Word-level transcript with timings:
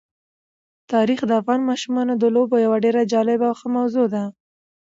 تاریخ 0.91 1.19
د 1.25 1.31
افغان 1.41 1.61
ماشومانو 1.69 2.13
د 2.17 2.23
لوبو 2.35 2.55
یوه 2.65 2.77
ډېره 2.85 3.01
جالبه 3.11 3.45
او 3.49 3.55
ښه 3.59 3.67
موضوع 3.77 4.05
ده. 4.13 4.23